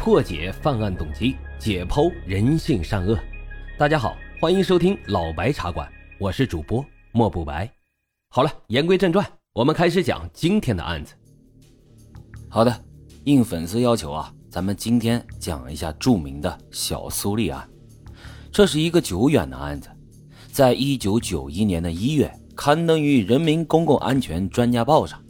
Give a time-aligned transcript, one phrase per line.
[0.00, 3.18] 破解犯案动机，解剖人性善恶。
[3.76, 5.86] 大家好，欢迎收听老白茶馆，
[6.18, 7.70] 我是主播莫不白。
[8.30, 11.12] 好了，言归正传，我们开始讲今天的案子。
[12.48, 12.74] 好的，
[13.24, 17.68] 应粉丝要求啊，咱们今天讲一下著名的小苏利案。
[18.50, 19.90] 这是一个久远的案子，
[20.50, 25.22] 在一九九一年的一月刊登于《人民公共安全专家报》上。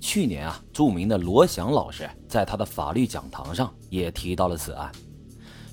[0.00, 4.92] 去年啊，著名的罗翔老师在他的法律讲堂上也提到了此案，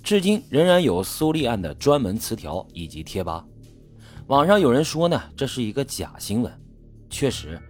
[0.03, 3.45] 至今仍然有苏丽案的专门词条以及贴吧。
[4.25, 6.51] 网上有人说呢，这是一个假新闻。
[7.11, 7.61] 确实，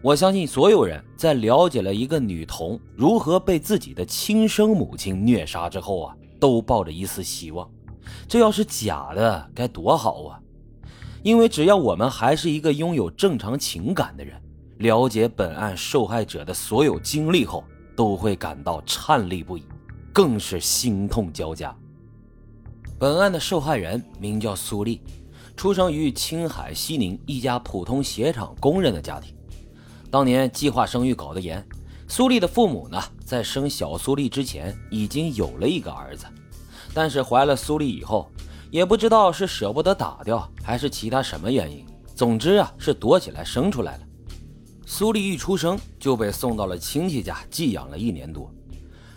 [0.00, 7.68] 我相信所有人在了解了一个女童如何被自己的亲生母亲虐杀之后啊，都抱着一丝希望。
[8.28, 10.40] 这要是假的，该多好啊！
[11.24, 14.40] 因为只要我们还是一个拥有正常情感的人。
[14.78, 17.64] 了解本案受害者的所有经历后，
[17.96, 19.64] 都会感到颤栗不已，
[20.12, 21.74] 更是心痛交加。
[22.98, 25.00] 本案的受害人名叫苏丽，
[25.56, 29.34] 出生于青海西宁一家普通鞋厂工人的家庭。
[30.10, 31.66] 当年计划生育搞得严，
[32.06, 36.26] 苏丽的父母呢，在生小苏丽之前已经有了一个儿子，
[36.94, 38.30] 但是怀了苏丽以后，
[38.70, 44.05] 也不知道是舍不得打掉，还是其他什么原因，总之啊，是躲起来生出来了。
[44.88, 48.48] 苏丽一出生就被送到了亲戚家寄养了一年多，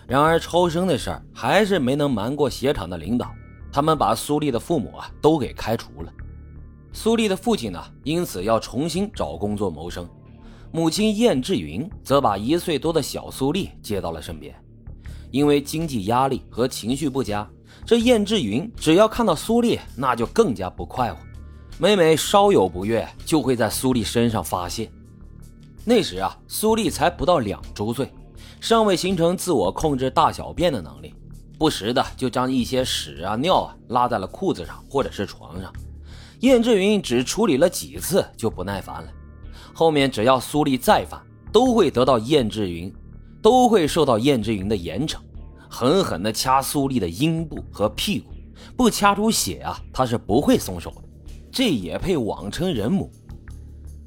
[0.08, 3.32] 然而超生的事儿还是没能瞒过鞋厂的领导，
[3.72, 6.12] 他们把苏丽的父母啊都给开除了。
[6.92, 10.10] 苏丽的父亲呢，因此要重新找工作谋生，
[10.72, 14.56] 母亲燕志云则把一岁多的小苏丽接到了身边。
[15.30, 17.48] 因为经济压力和情绪不佳，
[17.86, 21.20] 这燕志云只要看到苏丽，那就更加不快活，
[21.78, 24.92] 每每稍有不悦，就会在苏丽身上发泄。
[25.86, 28.12] 那时啊，苏丽才不到两周岁，
[28.60, 31.16] 尚未形成自我控制大小便的能力，
[31.58, 35.74] 不时的就将一些屎啊尿啊拉在了裤子上或者是床上。
[36.42, 39.10] 燕志云只处理了几次就不耐烦了，
[39.74, 41.22] 后面只要苏丽再犯，
[41.52, 42.94] 都会得到燕志云，
[43.42, 45.18] 都会受到燕志云的严惩，
[45.70, 48.32] 狠狠的掐苏丽的阴部和屁股，
[48.78, 51.04] 不掐出血啊，他是不会松手的。
[51.52, 53.12] 这也配妄称人母？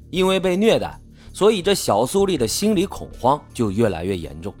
[0.09, 0.97] 因为被虐待。
[1.33, 4.53] 所以，这小苏丽的心理恐慌就越来越严重，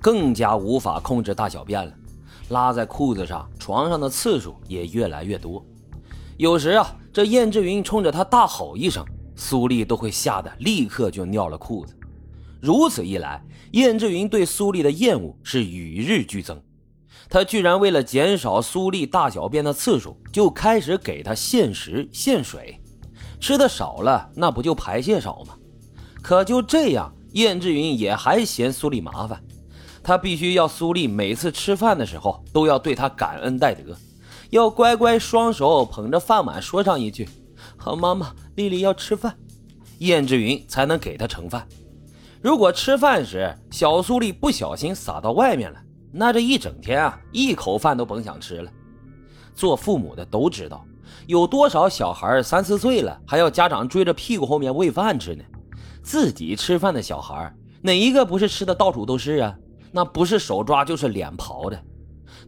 [0.00, 1.92] 更加无法控制大小便了，
[2.50, 5.64] 拉在裤子上、床上的次数也越来越多。
[6.36, 9.02] 有时啊，这燕志云冲着他大吼一声，
[9.34, 11.96] 苏丽都会吓得立刻就尿了裤子。
[12.60, 13.42] 如此一来，
[13.72, 16.62] 燕志云对苏丽的厌恶是与日俱增。
[17.30, 22.78] 他居然为了减少苏丽大小便的次数，就开始给她限时限水，
[23.40, 25.54] 吃的少了，那不就排泄少吗？
[26.22, 29.42] 可就这样，燕志云也还嫌苏丽麻烦，
[30.02, 33.96] 他必须要苏丽每次吃饭的时候都要对他感恩戴德，
[34.50, 37.28] 要乖乖双手捧着饭碗说上一句
[37.76, 39.36] ：“好妈妈，丽丽要吃饭。”
[40.00, 41.66] 燕志云才能给她盛饭。
[42.40, 45.78] 如果吃饭时小苏丽不小心洒到外面了，
[46.10, 48.70] 那这一整天啊，一口饭都甭想吃了。
[49.54, 50.82] 做父母的都知道，
[51.26, 55.44] 有多少小孩三四岁了还要家长追着屁股后面喂饭吃呢？
[56.02, 59.56] 自己吃饭的小孩，哪一个不是吃的到处都是啊？
[59.92, 61.82] 那不是手抓就是脸刨的。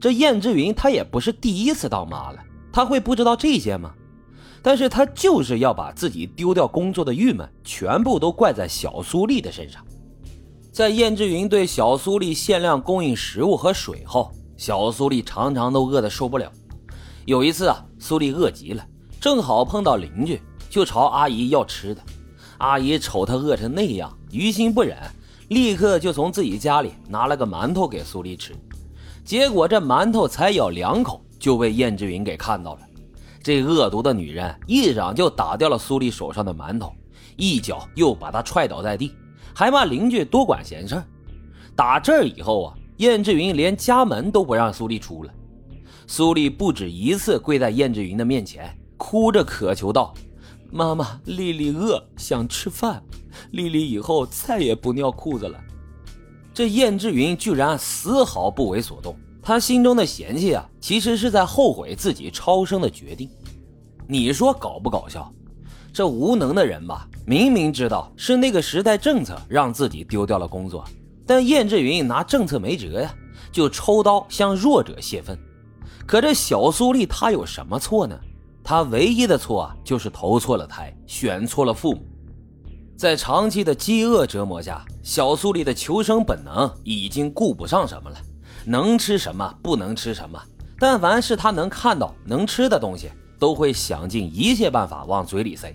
[0.00, 2.38] 这燕之云她也不是第一次当妈了，
[2.72, 3.92] 她会不知道这些吗？
[4.62, 9.84] 但是她就是要把自己丢掉工作的郁闷全部都怪在小苏丽的身上。
[10.70, 16.50] 在燕之云对小苏丽限量供应食物和水后，小苏丽常常都饿得受不了。
[17.26, 18.86] 有一次啊，苏丽饿极了，
[19.20, 22.00] 正好碰到邻居，就朝阿姨要吃的。
[22.62, 24.96] 阿姨瞅他饿成那样，于心不忍，
[25.48, 28.54] 立刻就从自己家里拿了个馒头给苏丽吃。
[29.24, 32.80] 结果这馒头才咬两口，就被燕志云给看到了。
[33.42, 36.92] 这恶毒的女人一掌就打掉了苏丽手上的馒头，
[37.34, 39.12] 一脚又把她踹倒在地，
[39.52, 41.02] 还骂邻居多管闲事。
[41.74, 45.34] 打这以后啊，燕志云连家门都不让苏丽出了。
[46.06, 50.14] 苏丽不止一次跪在燕志云的面前，哭着渴求道。
[50.74, 53.02] 妈妈，丽丽饿，想吃饭。
[53.50, 55.60] 丽丽以后再也不尿裤子了。
[56.54, 63.28] 这燕志云居然丝毫不为所动，他心中的嫌弃啊，其实是在后悔自己超生的决定。
[64.08, 65.30] 你说搞不搞笑？
[65.92, 70.82] 这无能的人吧，明明知道是那个时代政策让自己丢掉了工作，
[71.26, 73.14] 但燕志云拿政策没辙呀，
[73.52, 75.38] 就抽刀向弱者泄愤。
[76.06, 78.18] 可这小苏丽她有什么错呢？
[78.64, 82.06] 他唯一的错啊，就是投错了胎，选错了父母。
[82.96, 88.16] 在长期的饥饿折磨下，小苏丽的求生本能已经顾不上什么了，
[88.64, 90.40] 能吃什么不能吃什么，
[90.78, 93.10] 但凡是他能看到能吃的东西，
[93.40, 95.74] 都会想尽一切办法往嘴里塞。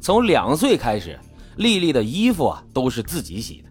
[0.00, 1.16] 从两岁开始，
[1.58, 3.68] 丽丽的衣服啊都是自己洗的，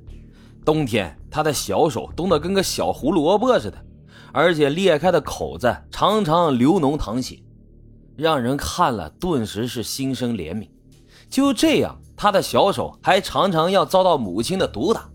[0.63, 3.77] 冬天她的小手冻得跟个小胡萝卜似的，
[4.31, 7.37] 而且裂开的口子常常流脓淌血，
[8.21, 10.69] 让人看了顿时是心生怜悯。
[11.27, 15.09] 就这样，他的小手还常常要遭到母亲的毒打。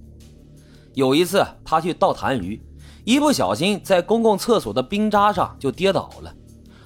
[0.94, 2.60] 有一次，他去倒痰盂。
[3.04, 6.34] 一不小心，在公共厕所的冰渣上就跌倒了，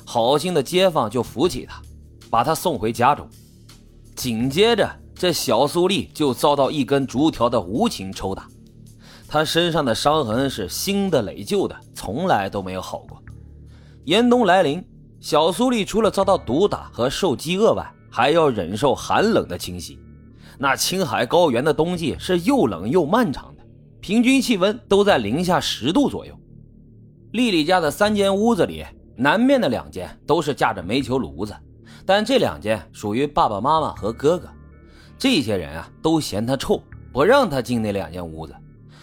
[0.05, 1.81] 好心的街坊就扶起他，
[2.29, 3.27] 把他送回家中。
[4.15, 8.47] 紧接着，这小苏丽就遭到一根竹条的无情抽打，
[9.27, 13.23] 她身上的伤痕是新的累旧的，从来都没有好过。
[14.05, 14.85] 严冬来临，
[15.21, 19.99] 小苏丽除了遭到毒打和受饥饿外，还要忍受寒冷的侵袭。
[20.59, 23.63] 那青海高原的冬季是又冷又漫长的。
[24.01, 26.35] 平均气温都在零下十度左右。
[27.33, 28.83] 丽丽家的三间屋子里，
[29.15, 31.55] 南面的两间都是架着煤球炉子，
[32.07, 34.49] 但这两间属于爸爸妈妈和哥哥。
[35.19, 36.83] 这些人啊，都嫌她臭，
[37.13, 38.55] 不让她进那两间屋子。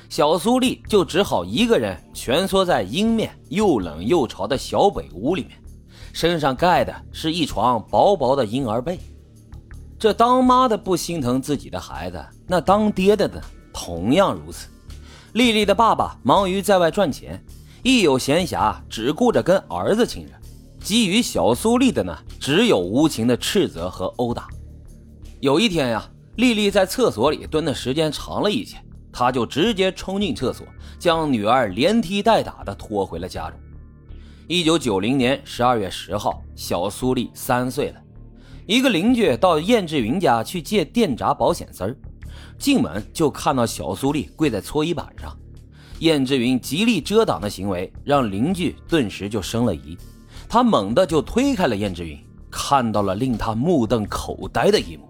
[0.09, 5.51] 小苏丽就只好一个人蜷缩在阴面又冷又潮的小北屋里面，
[6.13, 8.99] 身上盖的是一床薄薄的婴儿被。
[9.99, 13.41] 这当妈的不心疼自己的孩子，那当爹的呢，
[13.73, 14.67] 同样如此。
[15.33, 17.43] 丽丽的爸爸忙于在外赚钱，
[17.83, 20.31] 一有闲暇只顾着跟儿子亲热，
[20.79, 24.47] 给予小苏丽的呢，只有无情的斥责和殴打。
[25.39, 28.77] 有一天呀，丽丽在厕所里蹲的时间长了一些，
[29.11, 30.65] 她就直接冲进厕所，
[30.99, 33.59] 将女儿连踢带打的拖回了家中。
[34.49, 38.01] 一九九零年十二月十号，小苏丽三岁了，
[38.65, 41.97] 一个邻居到燕志云家去借电闸保险丝儿。
[42.57, 45.37] 进门就看到小苏丽跪在搓衣板上，
[45.99, 49.97] 燕志云极力遮挡的行为让邻居顿时就生了疑，
[50.47, 52.17] 他猛地就推开了燕志云，
[52.49, 55.09] 看到了令他目瞪口呆的一幕：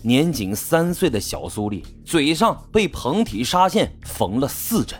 [0.00, 4.96] 年仅三岁的小苏丽嘴上被膨体纱线缝了四针，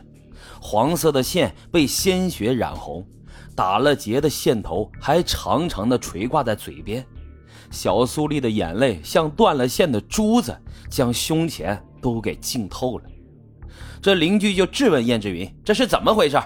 [0.60, 3.06] 黄色的线被鲜血染红，
[3.54, 7.04] 打了结的线头还长长的垂挂在嘴边。
[7.70, 10.56] 小苏丽的眼泪像断了线的珠子，
[10.88, 13.04] 将胸前都给浸透了。
[14.00, 16.40] 这邻居就质问燕志云：“这是怎么回事？”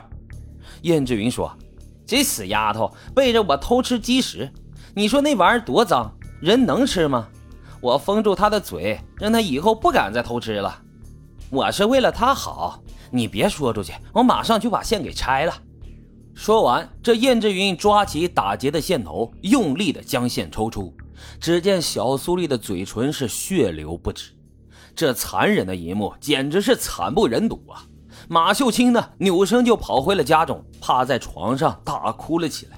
[0.83, 1.53] 燕志云说
[2.07, 4.51] ：“这死丫头背着我偷吃鸡食，
[4.95, 7.29] 你说那玩意儿多脏，人能吃吗？
[7.81, 10.83] 我封住她的嘴，让她以后不敢再偷吃了。
[11.51, 15.53] 我是为了她好，你别说出去，我马上就把线给拆了。”
[16.41, 20.95] 说完，这燕志云抓起打结的线头，用力的将线抽出。
[21.41, 24.31] 只见小苏丽的嘴唇是血流不止，
[24.95, 27.83] 这残忍的一幕简直是惨不忍睹啊！
[28.29, 32.78] 马秀清呢，扭身就跑回了家中，趴在床上大哭了起来。